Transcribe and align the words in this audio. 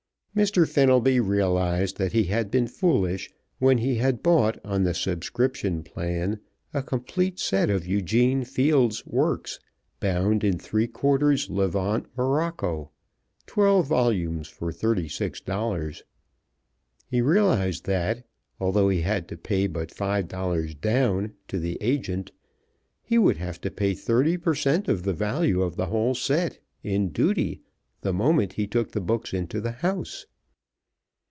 Mr. 0.33 0.65
Fenelby 0.65 1.19
realized 1.19 1.97
that 1.97 2.13
he 2.13 2.23
had 2.23 2.49
been 2.49 2.65
foolish 2.65 3.29
when 3.59 3.79
he 3.79 3.95
had 3.95 4.23
bought, 4.23 4.57
on 4.63 4.83
the 4.85 4.93
subscription 4.93 5.83
plan, 5.83 6.39
a 6.73 6.81
complete 6.81 7.37
set 7.37 7.69
of 7.69 7.85
Eugene 7.85 8.41
Field's 8.45 9.05
works, 9.05 9.59
bound 9.99 10.41
in 10.41 10.57
three 10.57 10.87
quarters 10.87 11.49
levant 11.49 12.05
morocco, 12.15 12.89
twelve 13.45 13.87
volumes 13.87 14.47
for 14.47 14.71
thirty 14.71 15.09
six 15.09 15.41
dollars. 15.41 16.01
He 17.05 17.19
realized 17.19 17.83
that 17.87 18.23
although 18.57 18.87
he 18.87 19.01
had 19.01 19.13
had 19.13 19.27
to 19.27 19.37
pay 19.37 19.67
but 19.67 19.91
five 19.93 20.29
dollars 20.29 20.75
down, 20.75 21.33
to 21.49 21.59
the 21.59 21.77
agent, 21.81 22.31
he 23.03 23.17
would 23.17 23.35
have 23.35 23.59
to 23.59 23.69
pay 23.69 23.93
thirty 23.93 24.37
per 24.37 24.55
cent. 24.55 24.87
of 24.87 25.03
the 25.03 25.13
value 25.13 25.61
of 25.61 25.75
the 25.75 25.87
whole 25.87 26.15
set, 26.15 26.57
in 26.83 27.09
duty, 27.09 27.59
the 28.03 28.11
moment 28.13 28.53
he 28.53 28.65
took 28.65 28.93
the 28.93 28.99
books 28.99 29.31
into 29.31 29.61
the 29.61 29.73
house. 29.73 30.25